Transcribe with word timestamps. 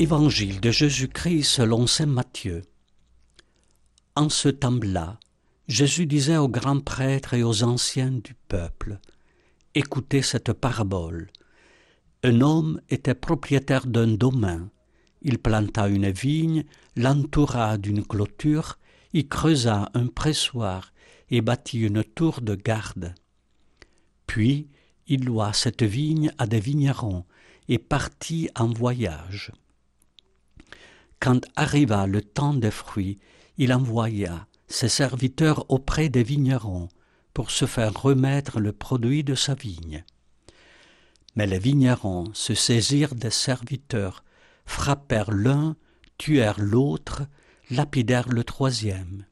Évangile 0.00 0.60
de 0.60 0.72
Jésus-Christ 0.72 1.44
selon 1.44 1.86
saint 1.86 2.06
Matthieu. 2.06 2.62
En 4.16 4.28
ce 4.28 4.48
temps-là, 4.48 5.20
Jésus 5.68 6.06
disait 6.06 6.36
aux 6.36 6.48
grands 6.48 6.80
prêtres 6.80 7.34
et 7.34 7.44
aux 7.44 7.62
anciens 7.62 8.10
du 8.10 8.34
peuple 8.48 8.98
Écoutez 9.76 10.20
cette 10.20 10.52
parabole. 10.52 11.30
Un 12.24 12.40
homme 12.40 12.80
était 12.90 13.14
propriétaire 13.14 13.86
d'un 13.86 14.08
domaine. 14.08 14.68
Il 15.22 15.38
planta 15.38 15.86
une 15.86 16.10
vigne, 16.10 16.64
l'entoura 16.96 17.78
d'une 17.78 18.04
clôture, 18.04 18.80
y 19.12 19.28
creusa 19.28 19.90
un 19.94 20.08
pressoir 20.08 20.92
et 21.30 21.40
bâtit 21.40 21.78
une 21.78 22.02
tour 22.02 22.40
de 22.40 22.56
garde. 22.56 23.14
Puis 24.26 24.66
il 25.06 25.24
loua 25.24 25.52
cette 25.52 25.84
vigne 25.84 26.32
à 26.36 26.48
des 26.48 26.60
vignerons 26.60 27.24
et 27.68 27.78
partit 27.78 28.48
en 28.56 28.66
voyage. 28.66 29.52
Quand 31.24 31.40
arriva 31.56 32.06
le 32.06 32.20
temps 32.20 32.52
des 32.52 32.70
fruits, 32.70 33.18
il 33.56 33.72
envoya 33.72 34.46
ses 34.68 34.90
serviteurs 34.90 35.64
auprès 35.70 36.10
des 36.10 36.22
vignerons 36.22 36.90
pour 37.32 37.50
se 37.50 37.64
faire 37.64 37.94
remettre 37.94 38.60
le 38.60 38.72
produit 38.72 39.24
de 39.24 39.34
sa 39.34 39.54
vigne. 39.54 40.04
Mais 41.34 41.46
les 41.46 41.58
vignerons 41.58 42.26
se 42.34 42.52
saisirent 42.52 43.14
des 43.14 43.30
serviteurs, 43.30 44.22
frappèrent 44.66 45.30
l'un, 45.30 45.76
tuèrent 46.18 46.60
l'autre, 46.60 47.22
lapidèrent 47.70 48.28
le 48.28 48.44
troisième. 48.44 49.24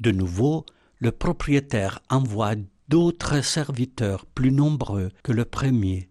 De 0.00 0.10
nouveau, 0.10 0.66
le 0.98 1.12
propriétaire 1.12 2.00
envoie 2.10 2.56
d'autres 2.88 3.44
serviteurs 3.44 4.26
plus 4.26 4.50
nombreux 4.50 5.12
que 5.22 5.30
le 5.30 5.44
premier, 5.44 6.10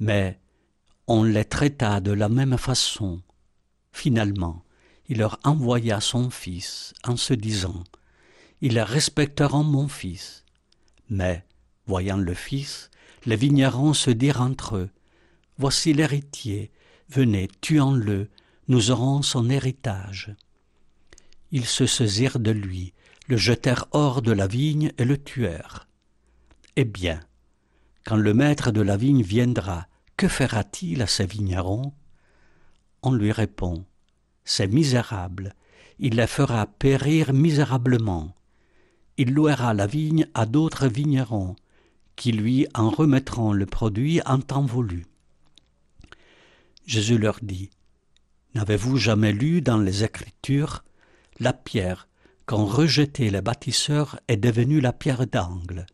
mais 0.00 0.40
on 1.06 1.24
les 1.24 1.44
traita 1.44 2.00
de 2.00 2.12
la 2.12 2.30
même 2.30 2.56
façon. 2.56 3.20
Finalement, 3.92 4.64
il 5.08 5.18
leur 5.18 5.38
envoya 5.44 6.00
son 6.00 6.30
fils 6.30 6.94
en 7.04 7.16
se 7.16 7.34
disant 7.34 7.84
Ils 8.60 8.80
respecteront 8.80 9.64
mon 9.64 9.88
fils. 9.88 10.44
Mais, 11.08 11.44
voyant 11.86 12.16
le 12.16 12.34
fils, 12.34 12.90
les 13.26 13.36
vignerons 13.36 13.94
se 13.94 14.10
dirent 14.10 14.40
entre 14.40 14.76
eux 14.76 14.90
Voici 15.58 15.92
l'héritier, 15.92 16.72
venez, 17.08 17.48
tuons-le, 17.60 18.30
nous 18.68 18.90
aurons 18.90 19.22
son 19.22 19.50
héritage. 19.50 20.34
Ils 21.50 21.66
se 21.66 21.86
saisirent 21.86 22.38
de 22.38 22.50
lui, 22.50 22.94
le 23.28 23.36
jetèrent 23.36 23.86
hors 23.92 24.22
de 24.22 24.32
la 24.32 24.46
vigne 24.46 24.92
et 24.98 25.04
le 25.04 25.22
tuèrent. 25.22 25.86
Eh 26.76 26.84
bien, 26.84 27.20
quand 28.04 28.16
le 28.16 28.32
maître 28.34 28.70
de 28.72 28.80
la 28.80 28.96
vigne 28.96 29.22
viendra, 29.22 29.86
que 30.16 30.26
fera-t-il 30.26 31.02
à 31.02 31.06
ces 31.06 31.26
vignerons? 31.26 31.92
On 33.02 33.12
lui 33.12 33.32
répond 33.32 33.84
c'est 34.44 34.66
misérable, 34.66 35.54
il 35.98 36.16
les 36.16 36.26
fera 36.26 36.66
périr 36.66 37.32
misérablement. 37.32 38.34
Il 39.18 39.32
louera 39.32 39.74
la 39.74 39.86
vigne 39.86 40.26
à 40.34 40.46
d'autres 40.46 40.88
vignerons, 40.88 41.54
qui 42.16 42.32
lui 42.32 42.66
en 42.74 42.90
remettront 42.90 43.52
le 43.52 43.66
produit 43.66 44.20
en 44.26 44.40
temps 44.40 44.64
voulu. 44.64 45.06
Jésus 46.86 47.18
leur 47.18 47.38
dit, 47.42 47.70
N'avez-vous 48.54 48.96
jamais 48.96 49.32
lu 49.32 49.62
dans 49.62 49.78
les 49.78 50.04
Écritures 50.04 50.84
La 51.38 51.52
pierre 51.52 52.08
qu'ont 52.46 52.66
rejetée 52.66 53.30
les 53.30 53.40
bâtisseurs 53.40 54.18
est 54.28 54.36
devenue 54.36 54.80
la 54.80 54.92
pierre 54.92 55.26
d'angle. 55.26 55.86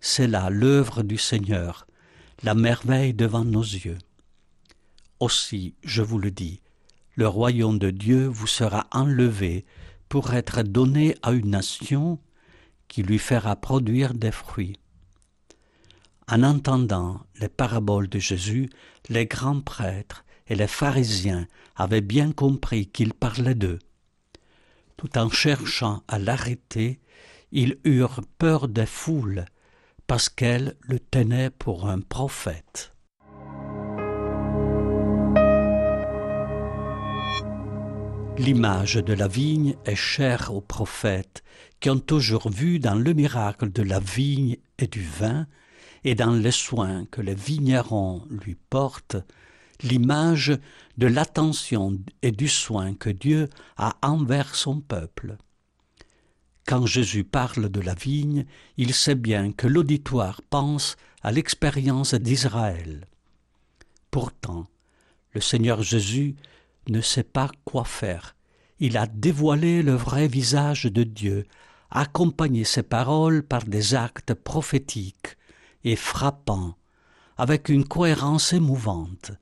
C'est 0.00 0.26
là 0.26 0.48
l'œuvre 0.48 1.02
du 1.02 1.18
Seigneur, 1.18 1.86
la 2.42 2.54
merveille 2.54 3.14
devant 3.14 3.44
nos 3.44 3.62
yeux. 3.62 3.98
Aussi, 5.20 5.74
je 5.82 6.02
vous 6.02 6.18
le 6.18 6.30
dis, 6.30 6.60
le 7.16 7.26
royaume 7.26 7.78
de 7.78 7.90
Dieu 7.90 8.26
vous 8.26 8.46
sera 8.46 8.86
enlevé 8.92 9.66
pour 10.08 10.32
être 10.34 10.62
donné 10.62 11.16
à 11.22 11.32
une 11.32 11.50
nation 11.50 12.18
qui 12.86 13.02
lui 13.02 13.18
fera 13.18 13.56
produire 13.56 14.14
des 14.14 14.30
fruits. 14.30 14.78
En 16.28 16.42
entendant 16.42 17.20
les 17.40 17.48
paraboles 17.48 18.08
de 18.08 18.18
Jésus, 18.18 18.70
les 19.08 19.26
grands 19.26 19.60
prêtres 19.60 20.24
et 20.46 20.54
les 20.54 20.66
pharisiens 20.66 21.46
avaient 21.74 22.00
bien 22.00 22.32
compris 22.32 22.86
qu'il 22.86 23.12
parlait 23.12 23.54
d'eux. 23.54 23.78
Tout 24.96 25.18
en 25.18 25.30
cherchant 25.30 26.02
à 26.06 26.18
l'arrêter, 26.18 27.00
ils 27.50 27.78
eurent 27.84 28.20
peur 28.38 28.68
des 28.68 28.86
foules, 28.86 29.46
parce 30.06 30.28
qu'elles 30.28 30.76
le 30.82 30.98
tenaient 30.98 31.50
pour 31.50 31.88
un 31.88 32.00
prophète. 32.00 32.94
L'image 38.38 38.94
de 38.94 39.14
la 39.14 39.26
vigne 39.26 39.74
est 39.84 39.96
chère 39.96 40.54
aux 40.54 40.60
prophètes 40.60 41.42
qui 41.80 41.90
ont 41.90 41.98
toujours 41.98 42.48
vu 42.50 42.78
dans 42.78 42.94
le 42.94 43.12
miracle 43.12 43.72
de 43.72 43.82
la 43.82 43.98
vigne 43.98 44.58
et 44.78 44.86
du 44.86 45.02
vin, 45.02 45.48
et 46.04 46.14
dans 46.14 46.30
les 46.30 46.52
soins 46.52 47.04
que 47.06 47.20
les 47.20 47.34
vignerons 47.34 48.22
lui 48.30 48.54
portent, 48.54 49.16
l'image 49.82 50.56
de 50.98 51.08
l'attention 51.08 51.98
et 52.22 52.30
du 52.30 52.46
soin 52.46 52.94
que 52.94 53.10
Dieu 53.10 53.48
a 53.76 53.96
envers 54.02 54.54
son 54.54 54.80
peuple. 54.80 55.36
Quand 56.64 56.86
Jésus 56.86 57.24
parle 57.24 57.68
de 57.68 57.80
la 57.80 57.94
vigne, 57.94 58.46
il 58.76 58.94
sait 58.94 59.16
bien 59.16 59.50
que 59.50 59.66
l'auditoire 59.66 60.42
pense 60.48 60.96
à 61.22 61.32
l'expérience 61.32 62.14
d'Israël. 62.14 63.08
Pourtant, 64.12 64.68
le 65.32 65.40
Seigneur 65.40 65.82
Jésus 65.82 66.36
ne 66.88 67.00
sait 67.00 67.22
pas 67.22 67.50
quoi 67.64 67.84
faire. 67.84 68.34
Il 68.80 68.96
a 68.96 69.06
dévoilé 69.06 69.82
le 69.82 69.94
vrai 69.94 70.28
visage 70.28 70.84
de 70.84 71.02
Dieu, 71.02 71.46
accompagné 71.90 72.64
ses 72.64 72.82
paroles 72.82 73.42
par 73.42 73.64
des 73.64 73.94
actes 73.94 74.34
prophétiques 74.34 75.36
et 75.84 75.96
frappants, 75.96 76.76
avec 77.36 77.68
une 77.68 77.86
cohérence 77.86 78.52
émouvante. 78.52 79.32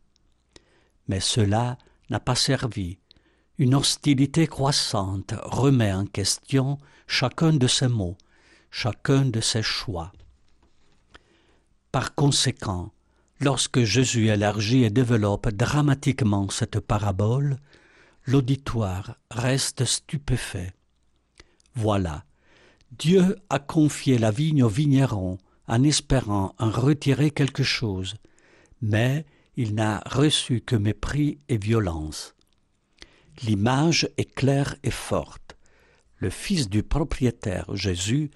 Mais 1.08 1.20
cela 1.20 1.78
n'a 2.10 2.20
pas 2.20 2.34
servi. 2.34 2.98
Une 3.58 3.74
hostilité 3.74 4.46
croissante 4.46 5.34
remet 5.42 5.92
en 5.92 6.06
question 6.06 6.78
chacun 7.06 7.52
de 7.52 7.66
ses 7.66 7.88
mots, 7.88 8.16
chacun 8.70 9.24
de 9.24 9.40
ses 9.40 9.62
choix. 9.62 10.12
Par 11.90 12.14
conséquent, 12.14 12.92
Lorsque 13.41 13.82
Jésus 13.84 14.28
élargit 14.28 14.84
et 14.84 14.91
développe 14.91 15.48
dramatiquement 15.48 16.48
cette 16.48 16.80
parabole, 16.80 17.58
l'auditoire 18.24 19.16
reste 19.30 19.84
stupéfait. 19.84 20.72
Voilà, 21.74 22.24
Dieu 22.98 23.36
a 23.50 23.58
confié 23.58 24.16
la 24.16 24.30
vigne 24.30 24.62
au 24.62 24.69
vigneron 24.69 25.36
en 25.69 25.82
espérant 25.82 26.54
en 26.58 26.70
retirer 26.70 27.30
quelque 27.30 27.62
chose, 27.62 28.14
mais 28.80 29.26
il 29.56 29.74
n'a 29.74 30.03
reçu 30.06 30.62
que 30.62 30.76
mépris 30.76 31.38
et 31.48 31.58
violence. 31.58 32.34
L'image 33.42 34.08
est 34.16 34.34
claire 34.34 34.76
et 34.82 34.91
forte. 34.91 35.56
Le 36.18 36.30
fils 36.30 36.70
du 36.70 36.82
propriétaire, 36.82 37.66
Jésus, 37.74 38.30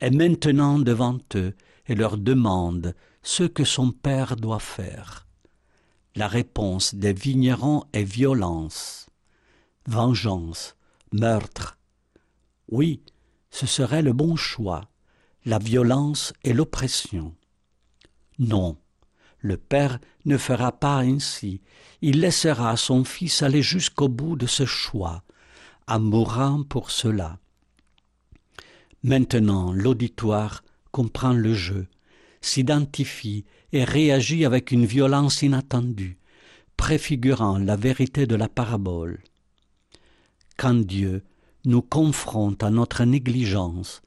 est 0.00 0.10
maintenant 0.10 0.78
devant 0.78 1.18
eux 1.34 1.54
et 1.86 1.94
leur 1.94 2.16
demande 2.16 2.94
ce 3.22 3.44
que 3.44 3.64
son 3.64 3.90
père 3.90 4.36
doit 4.36 4.60
faire. 4.60 5.26
La 6.14 6.28
réponse 6.28 6.94
des 6.94 7.12
vignerons 7.12 7.84
est 7.92 8.04
violence, 8.04 9.08
vengeance, 9.86 10.76
meurtre. 11.12 11.76
Oui, 12.68 13.02
ce 13.50 13.66
serait 13.66 14.02
le 14.02 14.12
bon 14.12 14.36
choix, 14.36 14.88
la 15.44 15.58
violence 15.58 16.32
et 16.42 16.52
l'oppression. 16.52 17.34
Non, 18.38 18.76
le 19.38 19.56
Père 19.56 19.98
ne 20.24 20.38
fera 20.38 20.72
pas 20.72 21.00
ainsi, 21.00 21.60
il 22.00 22.20
laissera 22.20 22.76
son 22.76 23.04
Fils 23.04 23.42
aller 23.42 23.62
jusqu'au 23.62 24.08
bout 24.08 24.36
de 24.36 24.46
ce 24.46 24.64
choix, 24.64 25.22
en 25.86 26.00
mourant 26.00 26.62
pour 26.62 26.90
cela. 26.90 27.38
Maintenant 29.02 29.72
l'auditoire 29.72 30.64
comprend 30.94 31.32
le 31.32 31.54
jeu, 31.54 31.88
s'identifie 32.40 33.44
et 33.72 33.82
réagit 33.82 34.44
avec 34.44 34.70
une 34.70 34.86
violence 34.86 35.42
inattendue, 35.42 36.18
préfigurant 36.76 37.58
la 37.58 37.74
vérité 37.74 38.28
de 38.28 38.36
la 38.36 38.48
parabole. 38.48 39.18
Quand 40.56 40.86
Dieu 40.86 41.24
nous 41.64 41.82
confronte 41.82 42.62
à 42.62 42.70
notre 42.70 43.02
négligence, 43.04 44.02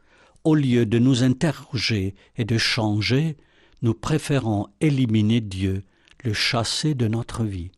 au 0.46 0.56
lieu 0.56 0.86
de 0.86 0.98
nous 0.98 1.24
interroger 1.24 2.16
et 2.38 2.46
de 2.46 2.58
changer, 2.58 3.36
nous 3.82 3.94
préférons 3.94 4.68
éliminer 4.80 5.42
Dieu, 5.42 5.84
le 6.24 6.32
chasser 6.32 6.96
de 6.96 7.10
notre 7.10 7.44
vie. 7.44 7.72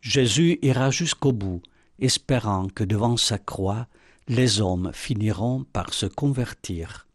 Jésus 0.00 0.58
ira 0.62 0.90
jusqu'au 0.90 1.32
bout, 1.32 1.60
espérant 1.98 2.68
que 2.68 2.84
devant 2.84 3.18
sa 3.18 3.36
croix, 3.36 3.86
les 4.28 4.62
hommes 4.62 4.92
finiront 4.94 5.64
par 5.74 5.92
se 5.92 6.06
convertir. 6.06 7.06